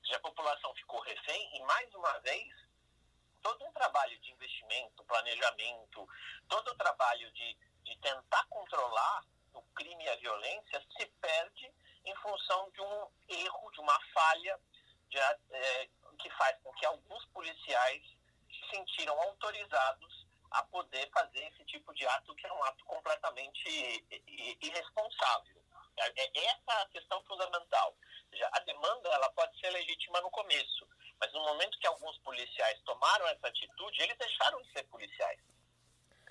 Se 0.05 0.13
a 0.13 0.19
população 0.19 0.73
ficou 0.75 0.99
refém, 1.01 1.57
e 1.57 1.63
mais 1.63 1.93
uma 1.95 2.19
vez, 2.19 2.53
todo 3.41 3.65
um 3.65 3.73
trabalho 3.73 4.19
de 4.19 4.31
investimento, 4.31 5.03
planejamento, 5.05 6.07
todo 6.47 6.69
o 6.69 6.75
trabalho 6.75 7.31
de, 7.31 7.57
de 7.83 7.97
tentar 7.97 8.45
controlar 8.49 9.25
o 9.53 9.61
crime 9.73 10.03
e 10.03 10.09
a 10.09 10.15
violência 10.17 10.81
se 10.95 11.05
perde 11.19 11.73
em 12.05 12.15
função 12.17 12.69
de 12.71 12.81
um 12.81 13.11
erro, 13.29 13.71
de 13.71 13.79
uma 13.79 13.99
falha 14.13 14.59
de, 15.09 15.17
é, 15.17 15.89
que 16.19 16.29
faz 16.31 16.57
com 16.63 16.71
que 16.73 16.85
alguns 16.85 17.25
policiais 17.27 18.03
se 18.49 18.75
sentiram 18.75 19.19
autorizados 19.21 20.27
a 20.51 20.63
poder 20.63 21.09
fazer 21.11 21.43
esse 21.47 21.65
tipo 21.65 21.93
de 21.93 22.05
ato 22.07 22.35
que 22.35 22.45
é 22.45 22.53
um 22.53 22.63
ato 22.63 22.85
completamente 22.85 24.05
irresponsável. 24.61 25.63
É, 25.97 26.21
é 26.21 26.45
essa 26.45 26.81
a 26.81 26.87
questão 26.89 27.23
fundamental. 27.23 27.95
A 28.51 28.59
demanda 28.59 29.09
ela 29.09 29.29
pode 29.31 29.59
ser 29.59 29.69
legítima 29.69 30.21
no 30.21 30.29
começo, 30.31 30.87
mas 31.19 31.31
no 31.33 31.41
momento 31.41 31.79
que 31.79 31.87
alguns 31.87 32.17
policiais 32.19 32.79
tomaram 32.81 33.27
essa 33.27 33.42
atitude, 33.53 34.01
eles 34.01 34.17
deixaram 34.17 34.61
de 34.61 34.71
ser 34.71 34.83
policiais. 34.85 35.39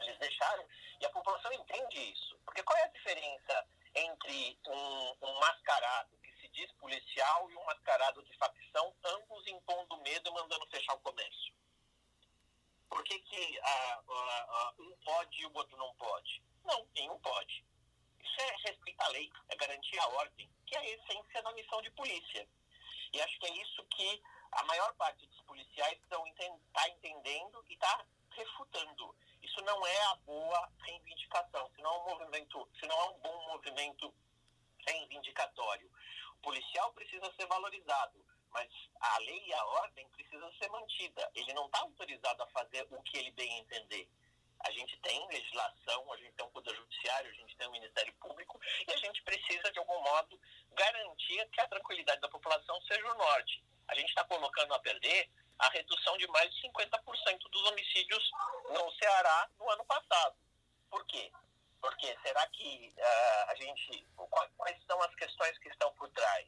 Eles 0.01 0.19
deixaram, 0.19 0.67
e 1.01 1.07
a 1.07 1.11
população 1.11 1.53
entende 1.53 2.13
isso. 2.13 2.39
Porque 2.45 2.63
qual 2.63 2.77
é 2.79 2.85
a 2.85 2.89
diferença 2.89 3.69
entre 3.95 4.59
um, 4.67 5.27
um 5.27 5.41
mascarado 5.41 6.17
que 6.19 6.33
se 6.41 6.49
diz 6.49 6.71
policial 6.73 7.51
e 7.51 7.57
um 7.57 7.65
mascarado 7.65 8.23
de 8.25 8.37
facção, 8.37 8.95
ambos 9.05 9.47
impondo 9.47 9.97
medo 9.99 10.29
e 10.29 10.33
mandando 10.33 10.67
fechar 10.69 10.95
o 10.95 11.01
comércio? 11.01 11.55
Por 12.89 13.03
que, 13.05 13.19
que 13.21 13.59
ah, 13.61 14.03
ah, 14.07 14.47
ah, 14.51 14.75
um 14.81 14.97
pode 15.05 15.41
e 15.41 15.47
o 15.47 15.55
outro 15.55 15.77
não 15.79 15.95
pode? 15.95 16.43
Não, 16.65 16.87
nenhum 16.95 17.19
pode. 17.21 17.65
Isso 18.21 18.41
é 18.41 18.57
respeitar 18.69 19.07
a 19.07 19.09
lei, 19.09 19.31
é 19.49 19.57
garantir 19.57 19.99
a 19.99 20.09
ordem, 20.09 20.51
que 20.67 20.77
é 20.77 20.79
a 20.79 20.91
essência 20.91 21.43
da 21.43 21.53
missão 21.53 21.81
de 21.81 21.91
polícia. 21.93 22.47
E 23.13 23.21
acho 23.21 23.39
que 23.39 23.47
é 23.47 23.63
isso 23.63 23.85
que 23.87 24.23
a 24.53 24.65
maior 24.65 24.95
parte 24.95 25.27
dos 25.27 25.41
policiais 25.43 25.99
está 26.03 26.89
entendendo 26.89 27.65
e 27.69 27.75
está 27.75 28.05
refutando. 28.31 29.15
Isso 29.43 29.61
não 29.63 29.87
é 29.87 30.03
a 30.05 30.15
boa 30.17 30.73
reivindicação, 30.81 31.71
se 31.75 31.83
não 31.83 31.91
é 31.91 31.99
um 31.99 32.11
movimento, 32.11 32.69
se 32.79 32.87
não 32.87 32.99
é 32.99 33.11
um 33.11 33.19
bom 33.19 33.49
movimento 33.49 34.15
reivindicatório. 34.87 35.91
O 36.37 36.43
policial 36.43 36.93
precisa 36.93 37.33
ser 37.35 37.47
valorizado, 37.47 38.25
mas 38.51 38.71
a 39.01 39.19
lei 39.19 39.43
e 39.47 39.55
a 39.55 39.65
ordem 39.65 40.09
precisam 40.11 40.53
ser 40.55 40.69
mantida. 40.69 41.31
Ele 41.35 41.53
não 41.55 41.67
está 41.67 41.81
autorizado 41.81 42.43
a 42.43 42.47
fazer 42.49 42.87
o 42.91 43.03
que 43.03 43.19
ele 43.19 43.31
bem 43.33 43.59
entender. 43.59 44.09
A 44.61 44.71
gente 44.71 44.97
tem 44.99 45.27
legislação, 45.29 46.13
a 46.13 46.17
gente 46.19 46.33
tem 46.35 46.47
um 46.47 46.51
poder 46.51 46.75
judiciário, 46.77 47.31
a 47.31 47.35
gente 47.35 47.57
tem 47.57 47.67
um 47.67 47.73
Ministério 47.73 48.13
Público 48.15 48.61
e 48.87 48.93
a 48.93 48.97
gente 48.97 49.21
precisa, 49.23 49.73
de 49.73 49.79
algum 49.79 50.01
modo, 50.03 50.39
garantir 50.73 51.49
que 51.51 51.61
a 51.61 51.69
tranquilidade 51.69 52.21
da 52.21 52.29
população 52.29 52.81
seja 52.83 53.11
o 53.11 53.19
norte. 53.19 53.65
A 53.89 53.95
gente 53.95 54.09
está 54.09 54.25
colocando 54.25 54.75
a 54.75 54.79
perder 54.81 55.31
a 55.59 55.69
redução 55.69 56.17
de 56.17 56.27
mais 56.29 56.53
de 56.55 56.69
50% 56.69 57.39
dos 57.51 57.63
homicídios 57.71 58.31
no 58.71 58.91
Ceará 58.93 59.49
no 59.59 59.71
ano 59.71 59.85
passado. 59.85 60.37
Por 60.91 61.05
quê? 61.07 61.31
Porque 61.81 62.17
será 62.23 62.47
que 62.49 62.95
uh, 62.97 63.51
a 63.51 63.55
gente. 63.57 64.07
Quais 64.57 64.85
são 64.87 65.03
as 65.03 65.15
questões 65.15 65.59
que 65.59 65.69
estão 65.69 65.93
por 65.95 66.09
trás? 66.11 66.47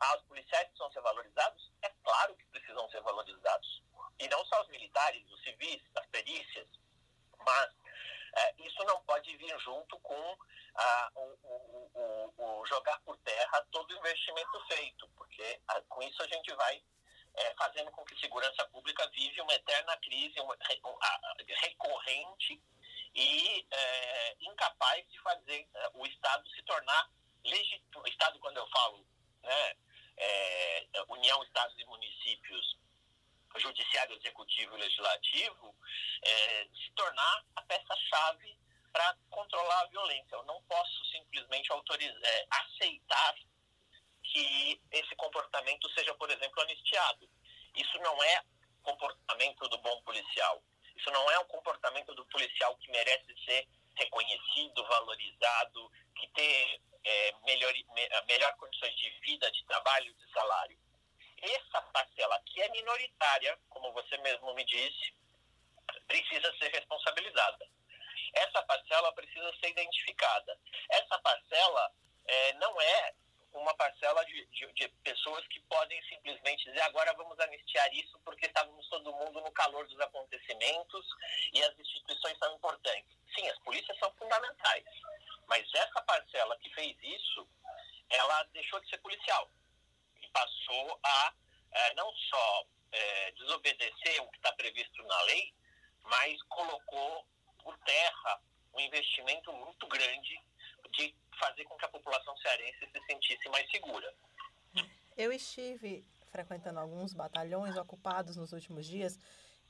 Ah, 0.00 0.16
os 0.16 0.22
policiais 0.24 0.66
precisam 0.68 0.92
ser 0.92 1.00
valorizados? 1.00 1.72
É 1.82 1.88
claro 2.02 2.34
que 2.36 2.44
precisam 2.46 2.88
ser 2.90 3.00
valorizados. 3.02 3.82
E 4.18 4.28
não 4.28 4.44
só 4.44 4.60
os 4.62 4.68
militares, 4.68 5.22
os 5.30 5.42
civis, 5.42 5.82
as 5.96 6.06
perícias. 6.06 6.68
Mas 7.38 7.70
é, 8.36 8.54
isso 8.58 8.82
não 8.84 9.02
pode 9.04 9.34
vir 9.36 9.58
junto 9.60 9.98
com 10.00 10.38
ah, 10.76 11.10
o, 11.14 12.64
jogar 12.66 12.98
por 13.00 13.16
terra 13.18 13.66
todo 13.70 13.90
o 13.90 13.98
investimento 13.98 14.64
feito, 14.66 15.08
porque 15.16 15.60
ah, 15.68 15.80
com 15.88 16.02
isso 16.02 16.22
a 16.22 16.26
gente 16.26 16.52
vai 16.54 16.82
é, 17.34 17.54
fazendo 17.54 17.90
com 17.90 18.04
que 18.04 18.14
a 18.14 18.18
segurança 18.18 18.64
pública 18.68 19.08
vive 19.14 19.40
uma 19.40 19.54
eterna 19.54 19.96
crise 19.98 20.38
uma, 20.40 20.56
recorrente 21.60 22.62
e 23.14 23.66
é, 23.70 24.36
incapaz 24.40 25.08
de 25.10 25.20
fazer 25.20 25.68
é, 25.74 25.90
o 25.94 26.06
Estado 26.06 26.48
se 26.50 26.62
tornar 26.62 27.10
legítimo. 27.44 28.06
Estado, 28.06 28.38
quando 28.38 28.56
eu 28.56 28.66
falo 28.68 29.06
né, 29.42 29.76
é, 30.16 30.86
União, 31.08 31.42
Estados 31.42 31.78
e 31.78 31.84
Municípios, 31.84 32.78
Judiciário, 33.56 34.16
Executivo 34.16 34.76
e 34.76 34.80
Legislativo, 34.80 35.74
é, 36.22 36.68
se 36.74 36.90
tornar 36.92 37.44
a 37.54 37.62
peça-chave 37.62 38.58
para 38.94 39.16
controlar 39.28 39.80
a 39.80 39.86
violência. 39.86 40.36
Eu 40.36 40.44
não 40.44 40.62
posso 40.62 41.04
simplesmente 41.06 41.70
autorizar, 41.72 42.16
é, 42.22 42.46
aceitar 42.48 43.34
que 44.22 44.80
esse 44.92 45.16
comportamento 45.16 45.90
seja, 45.90 46.14
por 46.14 46.30
exemplo, 46.30 46.62
anistiado. 46.62 47.28
Isso 47.74 47.98
não 47.98 48.22
é 48.22 48.40
comportamento 48.84 49.68
do 49.68 49.78
bom 49.78 50.00
policial. 50.02 50.62
Isso 50.96 51.10
não 51.10 51.28
é 51.32 51.38
um 51.40 51.44
comportamento 51.46 52.14
do 52.14 52.24
policial 52.26 52.76
que 52.76 52.90
merece 52.92 53.34
ser 53.44 53.68
reconhecido, 53.96 54.86
valorizado, 54.86 55.90
que 56.14 56.28
ter 56.28 56.80
é, 57.04 57.34
melhor, 57.44 57.72
melhor 58.28 58.56
condições 58.56 58.94
de 58.94 59.10
vida, 59.20 59.50
de 59.50 59.64
trabalho, 59.64 60.14
de 60.14 60.32
salário. 60.32 60.78
Essa 61.42 61.82
parcela 61.82 62.40
que 62.46 62.62
é 62.62 62.68
minoritária, 62.70 63.58
como 63.68 63.92
você 63.92 64.16
mesmo 64.18 64.54
me 64.54 64.64
disse, 64.64 65.14
precisa 66.06 66.56
ser 66.58 66.68
responsabilizada. 66.68 67.73
Essa 68.34 68.62
parcela 68.62 69.12
precisa 69.12 69.52
ser 69.60 69.70
identificada. 69.70 70.58
Essa 70.90 71.18
parcela 71.18 71.92
é, 72.26 72.52
não 72.54 72.80
é 72.80 73.14
uma 73.52 73.74
parcela 73.74 74.24
de, 74.26 74.44
de, 74.46 74.72
de, 74.72 74.88
pessoas 75.04 75.46
que 75.46 75.60
podem 75.60 76.02
simplesmente 76.08 76.64
dizer 76.64 76.80
agora 76.82 77.14
vamos 77.14 77.38
anistiar 77.38 77.92
isso 77.94 78.18
porque 78.24 78.46
estávamos 78.46 78.86
todo 78.88 79.14
mundo 79.14 79.40
no 79.40 79.52
calor 79.52 79.86
dos 79.86 80.00
acontecimentos 80.00 81.06
e 81.52 81.62
as 81.62 81.78
instituições 81.78 82.36
são 82.38 82.54
importantes. 82.56 83.16
Sim, 83.34 83.48
as 83.48 83.58
polícias 83.60 83.96
são 83.98 84.12
fundamentais, 84.14 84.84
mas 85.46 85.64
essa 85.72 86.02
parcela 86.02 86.58
que 86.58 86.70
fez 86.74 86.96
isso, 87.02 87.48
ela 88.10 88.42
deixou 88.52 88.80
de 88.80 88.90
ser 88.90 88.98
policial 88.98 89.48
e 90.20 90.28
passou 90.28 90.98
a 91.04 91.34
é, 91.72 91.94
não 91.94 92.12
só 92.12 92.66
é, 92.92 93.32
desobedecer 93.32 94.22
o 94.22 94.30
que 94.30 94.36
está 94.36 94.52
previsto 94.52 95.02
na 95.04 95.22
lei, 95.22 95.52
mas 96.02 96.40
colocou 96.44 97.26
por 97.62 97.76
terra 97.78 98.40
um 98.74 98.80
investimento 98.80 99.52
muito 99.52 99.86
grande 99.86 100.40
de 100.90 101.14
fazer 101.38 101.64
com 101.64 101.76
que 101.76 101.84
a 101.84 101.88
população 101.88 102.36
cearense 102.38 102.78
se 102.78 103.06
sentisse 103.06 103.48
mais 103.48 103.68
segura. 103.70 104.14
Eu 105.16 105.32
estive 106.54 106.64
frequentando 106.64 106.78
alguns 106.78 107.12
batalhões 107.12 107.76
ocupados 107.76 108.36
nos 108.36 108.52
últimos 108.52 108.86
dias 108.86 109.18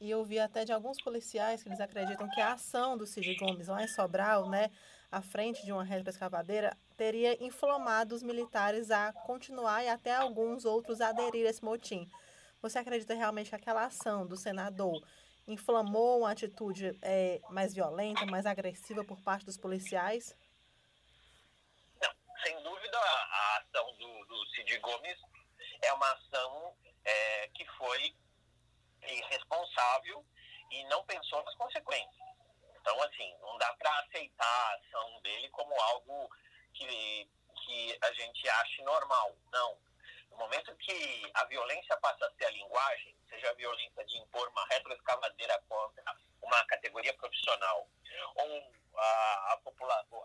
e 0.00 0.14
ouvi 0.14 0.38
até 0.38 0.64
de 0.64 0.72
alguns 0.72 1.00
policiais 1.02 1.62
que 1.62 1.68
eles 1.68 1.80
acreditam 1.80 2.28
que 2.28 2.40
a 2.40 2.52
ação 2.52 2.96
do 2.96 3.06
Cid 3.06 3.36
Gomes 3.36 3.68
lá 3.68 3.82
em 3.82 3.88
Sobral, 3.88 4.48
né, 4.48 4.70
à 5.10 5.22
frente 5.22 5.64
de 5.64 5.72
uma 5.72 5.84
rede 5.84 6.08
escavadeira, 6.08 6.76
teria 6.96 7.42
inflamado 7.42 8.14
os 8.14 8.22
militares 8.22 8.90
a 8.90 9.12
continuar 9.12 9.84
e 9.84 9.88
até 9.88 10.14
alguns 10.14 10.64
outros 10.64 11.00
aderir 11.00 11.46
a 11.46 11.50
esse 11.50 11.64
motim. 11.64 12.08
Você 12.60 12.78
acredita 12.78 13.14
realmente 13.14 13.50
que 13.50 13.56
aquela 13.56 13.84
ação 13.84 14.26
do 14.26 14.36
senador 14.36 15.00
inflamou 15.46 16.20
uma 16.20 16.32
atitude 16.32 16.98
é, 17.02 17.40
mais 17.50 17.74
violenta, 17.74 18.26
mais 18.26 18.46
agressiva 18.46 19.04
por 19.04 19.20
parte 19.20 19.44
dos 19.44 19.56
policiais? 19.56 20.34
sem 22.42 22.62
dúvida, 22.62 22.98
a 22.98 23.58
ação 23.58 23.96
do, 23.96 24.24
do 24.26 24.46
Cid 24.50 24.78
Gomes 24.80 25.18
é 25.84 25.92
uma 25.92 26.12
ação 26.12 26.76
é, 27.04 27.48
que 27.48 27.66
foi 27.76 28.14
irresponsável 29.02 30.24
e 30.70 30.84
não 30.84 31.04
pensou 31.04 31.42
nas 31.44 31.54
consequências. 31.56 32.24
Então, 32.80 33.02
assim, 33.02 33.36
não 33.40 33.56
dá 33.58 33.72
para 33.74 33.98
aceitar 34.00 34.46
a 34.46 34.74
ação 34.74 35.20
dele 35.22 35.48
como 35.50 35.74
algo 35.80 36.28
que, 36.72 37.30
que 37.56 37.98
a 38.02 38.12
gente 38.12 38.48
ache 38.48 38.82
normal. 38.82 39.36
Não. 39.52 39.78
No 40.30 40.38
momento 40.38 40.74
que 40.76 41.30
a 41.34 41.44
violência 41.44 41.96
passa 41.98 42.26
a 42.26 42.30
ser 42.32 42.46
a 42.46 42.50
linguagem, 42.50 43.16
seja 43.28 43.50
a 43.50 43.54
violência 43.54 44.04
de 44.04 44.18
impor 44.18 44.48
uma 44.48 44.66
retroescavadeira 44.66 45.62
contra 45.68 46.16
uma 46.42 46.64
categoria 46.66 47.14
profissional, 47.14 47.88
ou 48.36 48.74
a, 48.96 49.52
a 49.52 49.60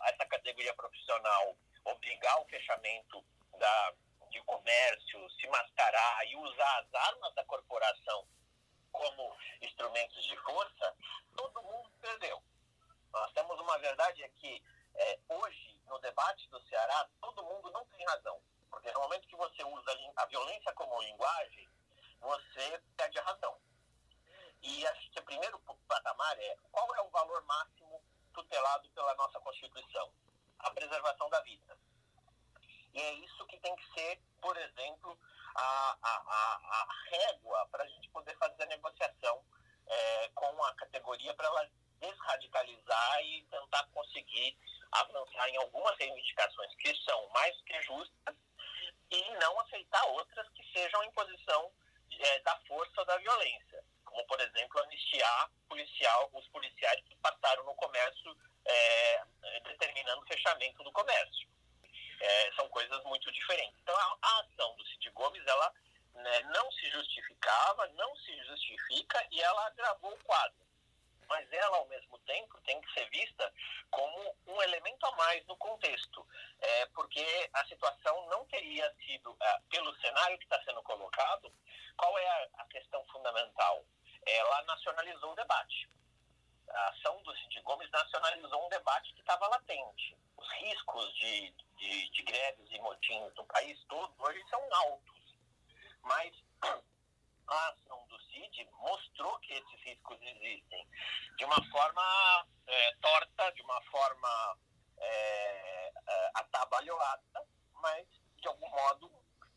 essa 0.08 0.26
categoria 0.26 0.74
profissional 0.74 1.56
obrigar 1.84 2.40
o 2.40 2.44
fechamento 2.46 3.24
da, 3.58 3.94
de 4.30 4.40
comércio, 4.44 5.30
se 5.30 5.46
mascarar 5.48 6.26
e 6.26 6.36
usar 6.36 6.78
as 6.80 6.94
armas 6.94 7.34
da 7.34 7.44
corporação 7.44 8.26
como 8.92 9.36
instrumentos 9.62 10.24
de 10.24 10.36
força, 10.38 10.96
todo 11.36 11.62
mundo 11.62 11.90
perdeu. 12.00 12.42
Nós 13.12 13.32
temos 13.32 13.58
uma 13.60 13.78
verdade 13.78 14.22
é 14.22 14.28
que 14.28 14.62
é, 14.94 15.18
hoje, 15.28 15.78
no 15.86 15.98
debate 16.00 16.48
do 16.50 16.60
Ceará, 16.62 17.08
todo 17.20 17.44
mundo 17.44 17.70
não 17.70 17.84
tem 17.86 18.04
razão. 18.06 18.40
Porque 18.70 18.92
no 18.92 19.00
momento 19.00 19.26
que 19.26 19.36
você 19.36 19.64
usa 19.64 20.12
a 20.16 20.26
violência 20.26 20.72
como 20.74 21.00
linguagem, 21.02 21.68
você 22.20 22.80
perde 22.96 23.18
a 23.18 23.22
razão. 23.22 23.60
E 24.62 24.86
acho 24.86 25.10
que 25.10 25.20
o 25.20 25.24
primeiro 25.24 25.58
patamar 25.88 26.38
é 26.38 26.56
qual 26.70 26.94
é 26.94 27.00
o 27.00 27.10
valor 27.10 27.42
máximo 27.46 28.02
tutelado 28.32 28.88
pela 28.90 29.14
nossa 29.14 29.40
Constituição? 29.40 30.12
A 30.58 30.70
preservação 30.70 31.28
da 31.30 31.40
vida. 31.40 31.78
É 33.00 33.12
isso 33.14 33.46
que 33.46 33.58
tem 33.58 33.74
que 33.76 33.94
ser, 33.94 34.20
por 34.42 34.54
exemplo, 34.58 35.18
a, 35.54 35.96
a, 36.02 36.16
a, 36.26 36.82
a 36.82 36.88
régua 37.10 37.66
para 37.72 37.84
a 37.84 37.86
gente 37.86 38.10
poder 38.10 38.36
fazer 38.36 38.62
a 38.64 38.66
negociação 38.66 39.42
é, 39.86 40.28
com 40.34 40.64
a 40.64 40.74
categoria 40.74 41.32
para 41.34 41.46
ela 41.46 41.70
desradicalizar 41.98 43.22
e 43.22 43.42
tentar 43.50 43.86
conseguir 43.94 44.56
avançar 44.92 45.48
em 45.48 45.56
algumas 45.56 45.96
reivindicações 45.98 46.74
que 46.76 46.94
são 47.04 47.28
mais 47.30 47.58
que 47.62 47.80
justas 47.82 48.36
e 49.10 49.30
não 49.38 49.60
aceitar 49.60 50.04
outras 50.08 50.48
que 50.50 50.62
sejam 50.72 51.02
em 51.04 51.10
posição 51.12 51.72
é, 52.18 52.38
da 52.40 52.56
força 52.68 53.00
ou 53.00 53.06
da 53.06 53.16
violência, 53.16 53.82
como 54.04 54.26
por 54.26 54.40
exemplo 54.40 54.82
anistiar 54.82 55.50
policial, 55.68 56.30
os 56.34 56.46
policiais 56.48 57.02
que 57.06 57.16
passaram 57.16 57.64
no 57.64 57.74
comércio 57.76 58.36
é, 58.66 59.24
determinando 59.64 60.20
o 60.20 60.26
fechamento 60.26 60.84
do 60.84 60.92
comércio. 60.92 61.49
É, 62.20 62.52
são 62.52 62.68
coisas 62.68 63.02
muito 63.04 63.32
diferentes. 63.32 63.78
Então 63.82 63.96
a, 63.96 64.18
a 64.20 64.40
ação 64.40 64.76
do 64.76 64.86
Cid 64.86 65.10
Gomes 65.10 65.46
ela 65.46 65.72
né, 66.14 66.42
não 66.54 66.70
se 66.72 66.90
justificava, 66.90 67.88
não 67.88 68.14
se 68.16 68.44
justifica 68.44 69.26
e 69.30 69.40
ela 69.40 69.66
agravou 69.66 70.12
o 70.12 70.24
quadro 70.24 70.60
mas 71.30 71.50
ela, 71.52 71.76
ao 71.76 71.86
mesmo 71.86 72.18
tempo, 72.20 72.60
tem 72.62 72.80
que 72.80 72.92
ser 72.92 73.08
vista 73.08 73.54
como 73.88 74.36
um 74.48 74.60
elemento 74.62 75.06
a 75.06 75.12
mais 75.12 75.46
no 75.46 75.56
contexto, 75.56 76.26
é, 76.60 76.86
porque 76.86 77.24
a 77.54 77.64
situação 77.66 78.28
não 78.28 78.44
teria 78.46 78.92
sido, 79.06 79.36
é, 79.40 79.60
pelo 79.70 79.94
cenário 80.00 80.36
que 80.38 80.44
está 80.44 80.60
sendo 80.64 80.82
colocado, 80.82 81.52
qual 81.96 82.18
é 82.18 82.28
a, 82.28 82.48
a 82.62 82.64
questão 82.66 83.04
fundamental? 83.12 83.84
Ela 84.26 84.62
nacionalizou 84.64 85.30
o 85.30 85.36
debate. 85.36 85.88
A 86.68 86.88
ação 86.88 87.22
do 87.22 87.34
Cid 87.36 87.60
Gomes 87.62 87.90
nacionalizou 87.92 88.66
um 88.66 88.68
debate 88.68 89.14
que 89.14 89.20
estava 89.20 89.46
latente. 89.46 90.16
Os 90.36 90.50
riscos 90.54 91.14
de, 91.14 91.54
de, 91.80 92.10
de 92.10 92.22
greves 92.22 92.70
e 92.70 92.78
motins 92.78 93.34
no 93.34 93.44
país 93.46 93.78
todo 93.88 94.14
hoje 94.18 94.44
são 94.48 94.62
altos. 94.72 95.36
Mas 96.02 96.32
a 97.48 97.68
ação 97.68 98.06
do 98.08 98.20
CID 98.24 98.68
mostrou 98.72 99.38
que 99.40 99.54
esses 99.54 99.82
riscos 99.82 100.18
existem 100.20 100.86
de 101.38 101.44
uma 101.44 101.70
forma 101.70 102.46
é, 102.66 102.94
torta, 103.00 103.50
de 103.52 103.62
uma 103.62 103.82
forma 103.84 104.58
é, 104.98 105.92
é, 106.06 106.30
atabalhoada, 106.34 107.48
mas 107.74 108.06
de 108.36 108.48
algum 108.48 108.68
modo 108.68 109.10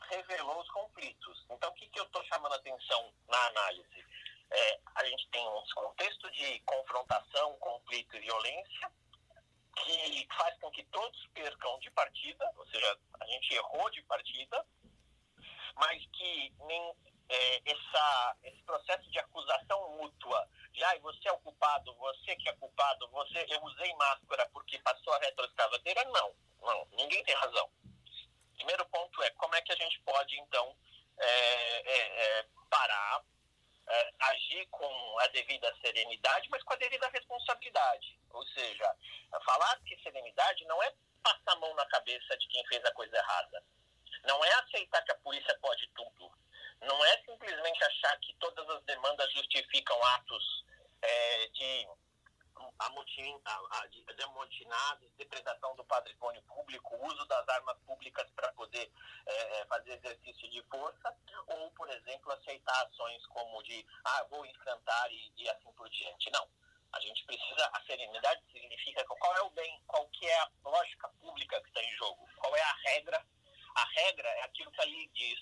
revelou 0.09 0.61
os 0.61 0.69
conflitos. 0.71 1.45
Então, 1.49 1.69
o 1.69 1.73
que, 1.73 1.87
que 1.89 1.99
eu 1.99 2.05
estou 2.05 2.23
chamando 2.25 2.53
a 2.53 2.57
atenção 2.57 3.13
na 3.27 3.45
análise? 3.47 4.05
É, 4.51 4.79
a 4.95 5.05
gente 5.05 5.27
tem 5.29 5.47
um 5.47 5.63
contexto 5.75 6.29
de 6.31 6.59
confrontação, 6.61 7.57
conflito 7.57 8.15
e 8.15 8.19
violência, 8.19 8.91
que 9.75 10.27
faz 10.35 10.57
com 10.59 10.71
que 10.71 10.83
todos 10.85 11.27
percam 11.33 11.79
de 11.79 11.89
partida, 11.91 12.51
ou 12.57 12.65
seja, 12.67 12.99
a 13.19 13.25
gente 13.25 13.53
errou 13.53 13.89
de 13.91 14.01
partida, 14.03 14.65
mas 15.75 16.05
que 16.13 16.53
nem 16.59 16.95
é, 17.29 17.71
essa, 17.71 18.37
esse 18.43 18.61
processo 18.63 19.09
de 19.09 19.19
acusação 19.19 19.97
mútua, 19.97 20.47
já 20.73 20.97
você 20.99 21.27
é 21.27 21.31
o 21.31 21.39
culpado, 21.39 21.93
você 21.95 22.35
que 22.35 22.49
é 22.49 22.53
culpado, 22.53 23.07
você, 23.09 23.45
eu 23.49 23.63
usei 23.63 23.93
máscara 23.95 24.47
porque 24.53 24.77
passou 24.79 25.13
a 25.13 25.19
retroescavadeira, 25.19 26.03
não, 26.05 26.35
não, 26.61 26.87
ninguém 26.91 27.23
tem 27.23 27.35
razão. 27.35 27.69
Primeiro 28.55 28.85
ponto 28.87 29.21
é 29.23 29.29
como 29.31 29.55
é 29.55 29.61
que 29.61 29.71
a 29.71 29.75
gente 29.75 29.99
pode, 30.01 30.39
então, 30.39 30.75
é, 31.17 31.91
é, 31.91 32.39
é 32.39 32.47
parar, 32.69 33.23
é, 33.87 34.13
agir 34.19 34.67
com 34.71 35.19
a 35.19 35.27
devida 35.27 35.73
serenidade, 35.81 36.49
mas 36.49 36.63
com 36.63 36.73
a 36.73 36.77
devida 36.77 37.07
responsabilidade. 37.09 38.19
Ou 38.31 38.45
seja, 38.47 38.95
falar 39.45 39.79
que 39.85 40.01
serenidade 40.01 40.65
não 40.65 40.81
é 40.83 40.93
passar 41.21 41.53
a 41.53 41.55
mão 41.55 41.73
na 41.75 41.85
cabeça 41.87 42.37
de 42.37 42.47
quem 42.47 42.65
fez 42.67 42.83
a 42.85 42.93
coisa 42.93 43.15
errada. 43.15 43.63
Não 44.25 44.43
é 44.43 44.53
aceitar 44.53 45.01
que 45.03 45.11
a 45.11 45.15
polícia 45.15 45.57
pode 45.61 45.87
tudo 45.95 46.31
não 46.83 47.05
é 47.05 47.17
simplesmente 47.23 47.83
achar 47.83 48.17
que 48.19 48.33
todas 48.35 48.67
as 48.69 48.83
demandas 48.83 49.31
justificam 49.33 50.03
atos 50.15 50.65
é, 51.01 51.47
de 51.47 51.87
amotin, 52.79 53.41
de 53.91 54.03
demotinados, 54.15 55.11
depredação 55.17 55.75
do 55.75 55.83
patrimônio 55.85 56.41
público, 56.43 57.07
uso 57.07 57.25
das 57.25 57.47
armas 57.49 57.77
públicas 57.85 58.29
para 58.35 58.51
poder 58.53 58.91
é, 59.25 59.59
é, 59.59 59.65
fazer 59.65 59.93
exercício 59.93 60.49
de 60.49 60.61
força, 60.63 61.15
ou, 61.47 61.71
por 61.71 61.89
exemplo, 61.89 62.31
aceitar 62.31 62.85
ações 62.85 63.25
como 63.27 63.61
de, 63.63 63.85
ah, 64.05 64.25
vou 64.29 64.45
enfrentar 64.45 65.11
e, 65.11 65.33
e 65.37 65.49
assim 65.49 65.71
por 65.73 65.89
diante. 65.89 66.31
Não. 66.31 66.47
A 66.93 66.99
gente 66.99 67.25
precisa, 67.25 67.69
a 67.73 67.81
serenidade 67.85 68.43
significa 68.51 69.03
qual 69.05 69.37
é 69.37 69.41
o 69.41 69.49
bem, 69.49 69.81
qual 69.87 70.07
que 70.09 70.27
é 70.27 70.39
a 70.39 70.49
lógica 70.63 71.09
pública 71.19 71.59
que 71.61 71.67
está 71.69 71.83
em 71.83 71.95
jogo, 71.95 72.27
qual 72.37 72.55
é 72.55 72.61
a 72.61 72.75
regra. 72.85 73.25
A 73.75 73.85
regra 73.85 74.29
é 74.29 74.43
aquilo 74.43 74.71
que 74.71 74.81
a 74.81 74.85
lei 74.85 75.09
diz, 75.15 75.39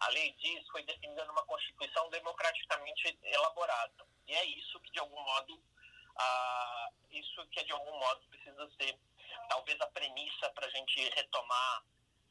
a 0.00 0.08
lei 0.10 0.32
diz 0.34 0.66
foi 0.68 0.82
definida 0.84 1.24
numa 1.24 1.44
Constituição 1.44 2.08
democraticamente 2.10 3.18
elaborada. 3.22 4.06
E 4.26 4.34
é 4.34 4.44
isso 4.44 4.80
que, 4.80 4.90
de 4.92 4.98
algum 4.98 5.20
modo, 5.20 5.62
ah, 6.18 6.90
isso 7.10 7.46
que, 7.48 7.64
de 7.64 7.72
algum 7.72 7.98
modo, 7.98 8.26
precisa 8.28 8.70
ser 8.76 8.98
talvez 9.48 9.80
a 9.80 9.86
premissa 9.88 10.50
para 10.50 10.66
a 10.66 10.70
gente 10.70 11.08
retomar 11.10 11.84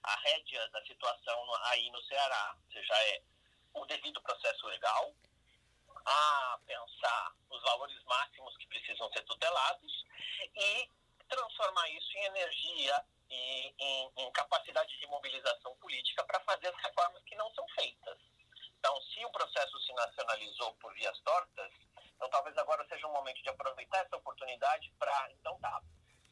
a 0.03 0.15
rédea 0.19 0.67
da 0.69 0.81
situação 0.85 1.55
aí 1.65 1.89
no 1.91 2.01
Ceará. 2.03 2.55
Ou 2.65 2.71
seja, 2.71 2.93
é 2.93 3.21
o 3.73 3.85
devido 3.85 4.21
processo 4.21 4.65
legal, 4.67 5.13
a 6.05 6.59
pensar 6.65 7.35
os 7.49 7.61
valores 7.63 8.03
máximos 8.05 8.55
que 8.57 8.67
precisam 8.67 9.11
ser 9.11 9.23
tutelados 9.23 10.05
e 10.55 10.89
transformar 11.27 11.89
isso 11.89 12.17
em 12.17 12.25
energia 12.25 13.05
e 13.29 13.75
em, 13.77 14.11
em 14.17 14.31
capacidade 14.31 14.97
de 14.97 15.07
mobilização 15.07 15.75
política 15.77 16.23
para 16.23 16.39
fazer 16.41 16.67
as 16.67 16.81
reformas 16.81 17.21
que 17.23 17.35
não 17.35 17.53
são 17.53 17.67
feitas. 17.69 18.17
Então, 18.79 19.01
se 19.01 19.25
o 19.25 19.31
processo 19.31 19.79
se 19.81 19.93
nacionalizou 19.93 20.73
por 20.75 20.93
vias 20.93 21.19
tortas, 21.21 21.73
então 22.15 22.29
talvez 22.29 22.57
agora 22.57 22.86
momento 23.27 23.43
de 23.43 23.49
aproveitar 23.49 24.05
essa 24.05 24.15
oportunidade 24.15 24.91
para, 24.97 25.29
então 25.33 25.59
tá, 25.59 25.81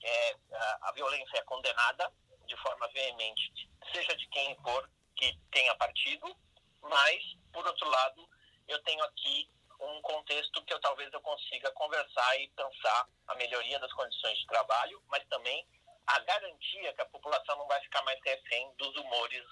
é, 0.01 0.35
a, 0.53 0.89
a 0.89 0.91
violência 0.93 1.37
é 1.37 1.41
condenada 1.43 2.11
de 2.47 2.55
forma 2.57 2.87
veemente, 2.89 3.69
seja 3.91 4.15
de 4.15 4.27
quem 4.29 4.55
for 4.61 4.89
que 5.15 5.37
tenha 5.51 5.75
partido, 5.75 6.35
mas, 6.81 7.21
por 7.51 7.65
outro 7.67 7.89
lado, 7.89 8.29
eu 8.67 8.81
tenho 8.83 9.03
aqui 9.03 9.49
um 9.79 10.01
contexto 10.01 10.63
que 10.63 10.73
eu 10.73 10.79
talvez 10.79 11.11
eu 11.11 11.21
consiga 11.21 11.69
conversar 11.71 12.39
e 12.39 12.47
pensar 12.49 13.07
a 13.27 13.35
melhoria 13.35 13.79
das 13.79 13.91
condições 13.93 14.37
de 14.37 14.47
trabalho, 14.47 15.01
mas 15.07 15.25
também 15.27 15.67
a 16.07 16.19
garantia 16.19 16.93
que 16.93 17.01
a 17.01 17.05
população 17.07 17.57
não 17.57 17.67
vai 17.67 17.81
ficar 17.81 18.01
mais 18.03 18.19
refém 18.23 18.73
dos 18.77 18.95
humores 18.95 19.43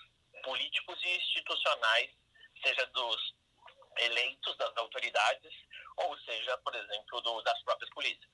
políticos 0.43 0.97
e 1.03 1.17
institucionais, 1.17 2.09
seja 2.63 2.85
dos 2.87 3.35
eleitos, 3.97 4.57
das 4.57 4.75
autoridades, 4.77 5.53
ou 5.97 6.17
seja, 6.19 6.57
por 6.59 6.75
exemplo, 6.75 7.21
do, 7.21 7.41
das 7.41 7.61
próprias 7.63 7.89
polícias. 7.91 8.29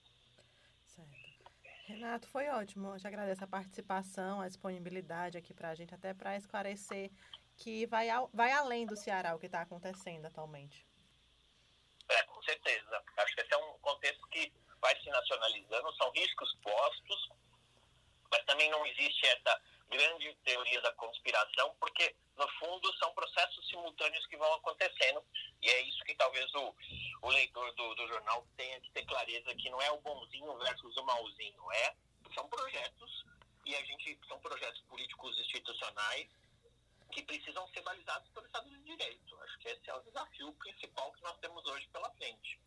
Certo. 0.86 1.52
Renato, 1.86 2.28
foi 2.28 2.48
ótimo. 2.50 2.94
Eu 2.94 3.00
te 3.00 3.08
agradeço 3.08 3.44
a 3.44 3.48
participação, 3.48 4.42
a 4.42 4.48
disponibilidade 4.48 5.38
aqui 5.38 5.54
para 5.54 5.70
a 5.70 5.76
gente, 5.76 5.94
até 5.94 6.14
para 6.14 6.36
esclarecer 6.36 7.12
que 7.58 7.86
vai, 7.88 8.10
ao, 8.10 8.30
vai 8.34 8.52
além 8.52 8.86
do 8.86 8.96
Ceará 8.96 9.36
o 9.36 9.40
que 9.40 9.48
está 9.48 9.62
acontecendo 9.62 10.26
atualmente. 10.26 10.86
É, 12.10 12.24
com 12.24 12.42
certeza. 12.44 13.04
Acho 13.18 13.36
que 13.36 13.42
esse 13.42 13.54
é 13.54 13.58
um 13.58 13.78
contexto 13.80 14.26
que 14.28 14.52
vai 14.82 15.00
se 15.02 15.10
nacionalizando, 15.10 15.94
são 15.96 16.10
riscos 16.12 16.56
postos, 16.64 17.30
mas 18.32 18.44
também 18.46 18.70
não 18.72 18.86
existe 18.86 19.26
essa 19.28 19.62
grande 19.90 20.36
teoria 20.44 20.82
da 20.82 20.92
conspiração, 20.94 21.76
porque, 21.80 22.16
no 22.38 22.48
fundo, 22.60 22.94
são 22.98 23.14
processos 23.14 23.68
simultâneos 23.68 24.26
que 24.28 24.38
vão 24.38 24.54
acontecendo, 24.54 25.24
e 25.62 25.70
é 25.70 25.82
isso 25.82 26.04
que 26.06 26.16
talvez 26.16 26.54
o, 26.56 26.76
o 27.24 27.30
leitor 27.30 27.74
do, 27.76 27.96
do 27.96 28.08
jornal 28.08 28.48
tenha 28.56 28.80
que 28.82 28.92
ter 28.92 29.06
clareza 29.06 29.56
que 29.56 29.70
não 29.70 29.82
é 29.82 29.92
o 29.92 30.02
bonzinho 30.02 30.58
versus 30.60 30.96
o 30.98 31.04
malzinho, 31.04 31.72
é 31.72 31.96
são 32.34 32.48
projetos 32.48 33.26
e 33.66 33.76
a 33.76 33.84
gente 33.84 34.20
são 34.28 34.40
projetos 34.40 34.82
políticos 34.82 35.38
institucionais 35.40 36.28
que 37.12 37.24
precisam 37.24 37.68
ser 37.70 37.82
balizados 37.82 38.30
pelo 38.30 38.46
Estado 38.46 38.70
de 38.70 38.84
Direito. 38.84 39.42
Acho 39.42 39.60
que 39.60 39.70
esse 39.70 39.90
é 39.90 39.96
o 39.96 40.02
desafio 40.02 40.54
principal 40.54 41.12
que 41.12 41.24
nós 41.24 41.38
temos 41.40 41.66
hoje 41.66 41.88
pela 41.88 42.10
frente. 42.12 42.60